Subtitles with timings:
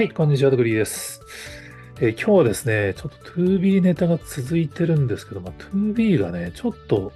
[0.00, 1.20] はい、こんにちは、ドグリーです。
[2.00, 7.12] え今日はですね、ちょっと 2B ネタが続いてるんですけども、2B がね、ちょっと、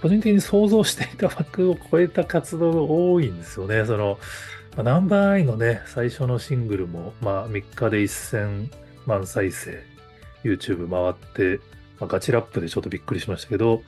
[0.00, 3.84] 個人的に想像していた枠を超えた活動が多いんですよね。
[3.86, 4.20] その、
[4.76, 8.68] まあナンバーアイのね、最初のシングルも、まあ、3日で1000
[9.06, 9.82] 万再生、
[10.44, 11.60] YouTube 回って、
[11.98, 13.82] まあ、ガチラップでちょっとびっくりしましたけど、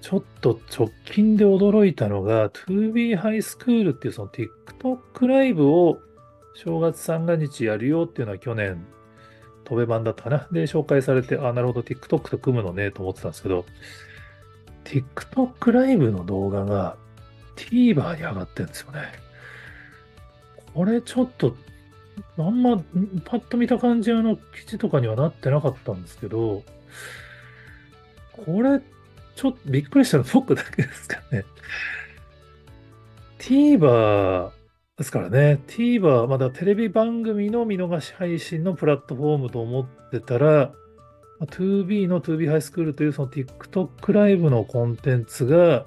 [0.00, 6.00] ちょっと直近で驚いたのが、2B ハイスクールっていうその TikTok ライブを
[6.62, 8.84] 正月三が日やるよっていうのは去年、
[9.64, 10.46] 飛べ版だったかな。
[10.52, 13.64] で、紹介されて、あ、なるほど、TikTok と組むのね、と思ってたんですけど、
[14.84, 16.98] TikTok ライブの動画が
[17.56, 19.00] TVer に上がってるんですよね。
[20.74, 21.56] これちょっと、
[22.36, 22.76] あんま、
[23.24, 26.62] パッと見た感じ、あの、記事とかにはなってなかったんですけど、
[28.32, 28.82] これ、
[29.34, 31.46] ちょっとびっくりしたの僕だけですかね。
[33.38, 34.59] TVer
[35.00, 40.74] ですからね、TVer、まだテレビ番組の見逃し配信のプラットフォームと思ってたら、
[41.38, 45.86] まあ 2B の 2B ハイスクールというその TikTok ライブのコンテンツが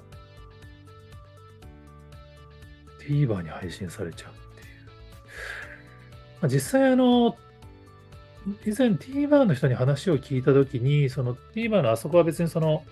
[3.06, 4.76] TVer に配信されちゃうっていう。
[6.40, 7.36] まあ、実際あの、
[8.66, 12.82] 以前 TVer の人に話を聞いたときに、その TVer のあそこは別にその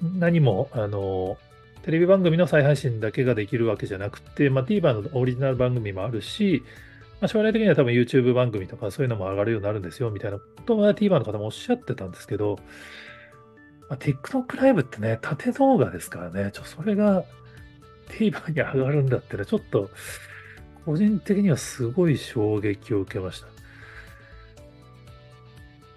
[0.00, 1.36] 何もあの
[1.82, 6.62] テレビ番組の再配信だけができるわけじゃなくて、まあ、TVer のオリジナル番組もあるし、
[7.20, 12.58] まあ、将来的には多分 YouTube 番組とかそういうのも上がるようになるんですよみたいなことは TVer の方もおっしゃってたんですけど、
[13.88, 17.24] まあ、TikTok ライブってね、縦動画ですからね、ちょそれが
[18.08, 19.90] TVer に上がるんだってね、ちょっと
[20.84, 23.46] 個人的にはすごい衝撃を受けました。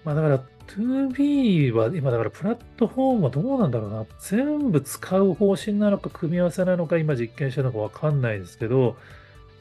[0.03, 0.43] まあだから
[0.77, 4.05] 2B は今だからプラットフォームはどうなんだろうな。
[4.19, 8.95] 全部使う方針なのか組み合わせなのか今実験してるのかわかんないですけど、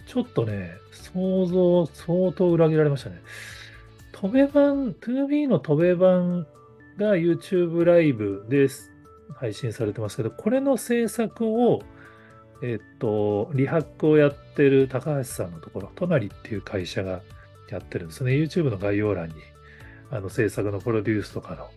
[0.06, 3.20] ちょっとね、想像相当裏切られましたね。
[4.12, 6.46] 飛べ版、2B の飛べ版
[6.96, 8.68] が YouTube ライブで
[9.35, 11.83] 配信されてますけど、これの制作を、
[12.62, 17.23] えっと、リハックをやってる高橋さんのところ、隣っていう会社が
[17.70, 18.33] やってるんですね。
[18.33, 19.35] YouTube の概要欄に
[20.11, 21.69] あの制作のプロデュースとかの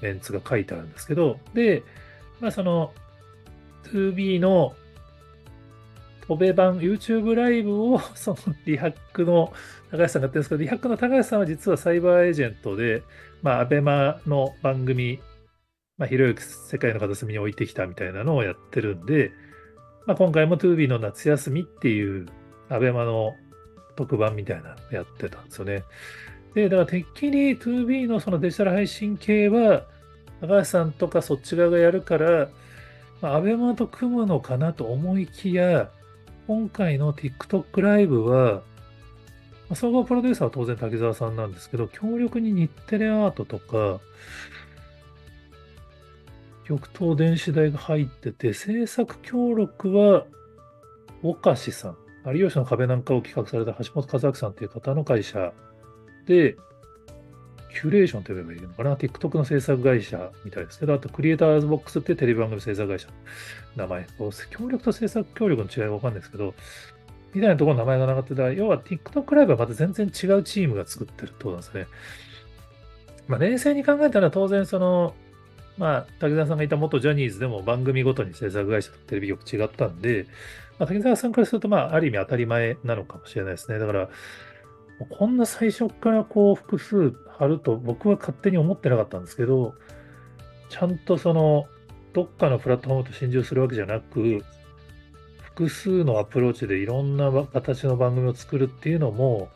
[0.00, 1.82] メンツが書いてあるんですけど、で、
[2.40, 2.92] まあその
[3.84, 4.74] 2B の
[6.26, 9.52] 飛べ版 YouTube ライブを そのリハックの
[9.90, 13.02] 高橋さんがやってるんですけど、リハックの高橋さんは実はサイバーエージェントで、
[13.42, 15.20] まあ、アベマの番組、
[15.98, 19.30] まあ、広く世界の片隅に置いてきたみたいなのをやってるんで、
[20.06, 22.26] まあ、今回も 2B の夏休みっていう
[22.68, 23.34] アベマの
[23.94, 25.84] 特番みたいなのやってたんですよね。
[26.56, 29.84] で、だからてっきり 2B のそのデジタル配信系は、
[30.40, 32.48] 高橋さんとかそっち側がやるから、
[33.20, 35.90] まあ、アベマと組むのかなと思いきや、
[36.46, 38.62] 今回の TikTok ライブは、
[39.68, 44.00] まあ総合プロデューサーは当然滝沢さんなんですけど、強力に日テレアートとか、
[46.64, 50.24] 極東電子大が入ってて、制作協力は、
[51.22, 51.96] 岡志さん、
[52.34, 55.52] 有吉の壁なんかを企画された橋本和明さんという方の会社
[56.26, 56.56] で、
[57.76, 63.14] キュレーションと呼べばいいのかな ?TikTok の制作会社みたいですけど、あとクリエイターズボックスってテレビ番組制作会社の
[63.76, 64.06] 名前。
[64.50, 66.54] 協力と制作協力の違いがわかんないですけど、
[67.34, 71.86] みたいなところの名前がなかったら、要は TikTok ライブはまた全然違うチームが作ってるってことなんですね。
[73.28, 75.14] まあ、冷静に考えたら当然その、
[75.76, 80.26] まあ、滝沢さんがいた元ジャニーズでも番組ごとに制作会社とテレビ局違ったんで、
[80.78, 83.78] まあ、滝沢さんからすると、まあ、ある意味当たり前なのかもしれないですね。
[83.78, 84.08] だから、
[85.10, 89.74] こんな最初からこう複数貼ると僕は勝手に思ってなかったんですけど、
[90.68, 91.66] ちゃんとその
[92.12, 94.42] どっかのプラットフォームと心中するわけじゃなく、
[95.42, 99.50] 複数のアプローチでいろんな形の番組を作るっていうのも、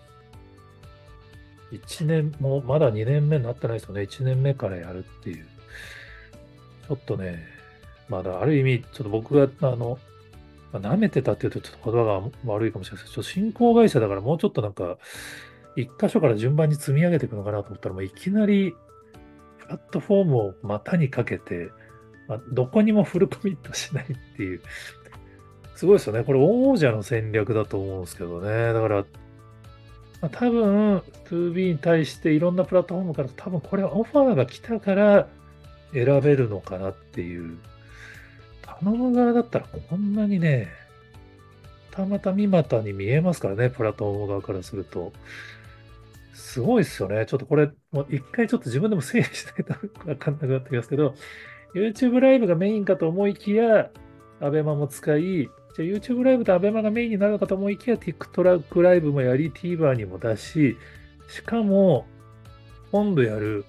[1.72, 4.03] 1年、もまだ2年目になってないですよね。
[4.03, 5.47] 1年目からやるっていう。
[6.89, 7.47] ちょっとね、
[8.09, 9.98] まだある意味、ちょっと僕が、あの、
[10.72, 14.99] まあ、舐めてたっていうとちょっと言葉が悪いかもしれないですけど、進行会社だからもうちょっとなんか、
[15.77, 18.75] 一箇所から順番に積み上げていくのかなと思ったら、もういきなり、
[19.59, 21.71] プラットフォームを股にかけて、
[22.28, 24.61] まあ、どこにもフルコミットしないっていう、
[25.75, 26.25] すごいですよね。
[26.25, 28.73] これ王者の戦略だと思うんですけどね。
[28.73, 29.05] だから、
[30.21, 35.28] まあ、多分 2B に対していろんなプラットフォームから多分これはオファーが来たから
[35.93, 37.57] 選べるのかなっていう
[38.82, 40.68] 頼む側だったらこんなにね、
[41.91, 45.12] たまたみまたに見えますからね、プラトフォーム側からすると。
[46.32, 47.27] すごいですよね。
[47.27, 49.74] ちょっとこれ、もう一回ちょっと自分でも整理しないと
[50.09, 51.15] わかんなくなってきますけど、
[51.74, 53.91] YouTube ライブがメインかと思いきや、
[54.41, 60.77] アベマも使い、じゃ YouTube ライブと ABEMA がメインになるかと思いきや TikTok ライブもやり、TVer にも出し、
[61.28, 62.06] しかも、
[62.91, 63.65] 今度やる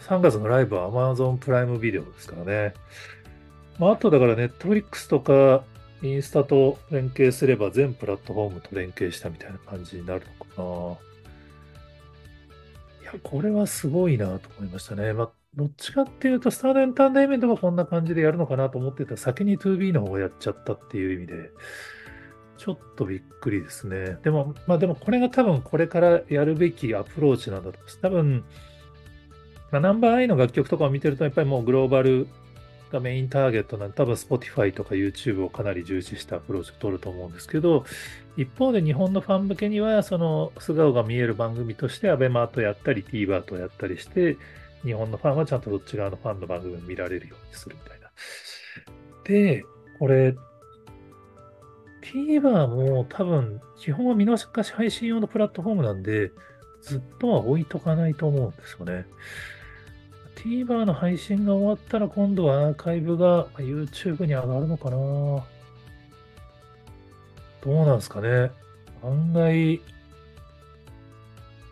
[0.00, 2.74] 3月のライブは Amazon プライムビデオですからね。
[3.80, 5.64] まあ、あとだから Netflix とか
[6.02, 10.98] インスタと連携すれば全プラットフォームと連携したみたいな感じになるのか
[13.02, 13.10] な。
[13.10, 15.14] いや、これはすごいなと思いましたね。
[15.14, 21.50] まあ、どっちかっていうと、スタードエンターテイメントがこんな感じでやるのかなと思ってた、先に 2B の方がやっちゃったっていう意味で、
[22.58, 24.18] ちょっとびっくりですね。
[24.22, 27.98] でも、まあでもこれが多分これからやるべきアプローチなんだと思います。
[28.00, 28.44] 多分、
[29.72, 32.28] まあ、ナンバーアイの楽曲とかを見てると、やっぱりもうグローバル
[32.90, 37.84] がメインターゲットなんで、多分 Spotify とか YouTube をかなり重視したアプローチを取ると思うんですけど、
[38.36, 44.36] 一方で日本のファン向けには、その素顔が見える番組として ABEMA とやったり TVer とやったりして、
[44.84, 48.10] 日本のファンはちゃんとどっち側のファンの番組を見られるようにするみたいな。
[49.24, 49.64] で、
[49.98, 50.34] これ、
[52.02, 56.32] TVer も多分、基本は見逃し配信用のプラットフォームなんで、
[56.82, 59.06] ずっとは置いとかないと思うんですよね。
[60.36, 64.96] TVer の配信が終わったら今度はアーカイブが YouTube に上がるのかな。
[64.96, 65.44] ど
[67.66, 68.50] うなんですかね。
[69.02, 69.80] 案外、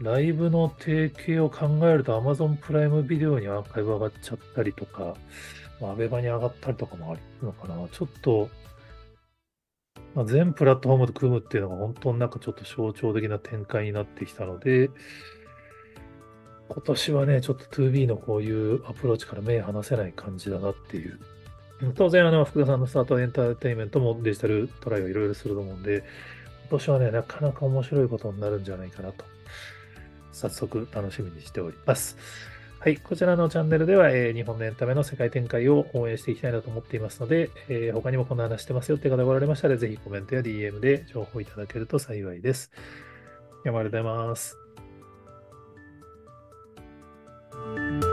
[0.01, 5.15] ライブの提携を考えると Amazon プライムビデオにアーカイブ上がっちゃったりとか、
[5.83, 7.89] アベバに上がったりとかもあるのかな。
[7.89, 8.49] ちょっと、
[10.15, 14.91] まあ、全プラットフォームと組むっていうのが本当になんかちょっと象徴的な展開になってきたので、
[16.69, 21.19] 今年はね、ちょっと 2B のこういうアプローチから目離せない感じだなっていう。
[21.95, 26.05] 当然、あの、福田さんのスタートエンターテインメントもデジタルトライをいろいろすると思うんで、
[26.69, 29.25] 今年はね、なかなか面白いことになるんじゃないかなと、
[30.33, 32.17] 早速楽しみにしております。
[32.81, 42.71] はい、こちらのチャンネルでは、えー、日本のエンタメの世界展開を応援していきたいなと思っていますので、えー、他にもこんな話してますよって方がおられましたら、ぜひコメントや DM で情報いただけると幸いです。
[43.65, 44.68] ありがとうございます。
[47.67, 48.08] you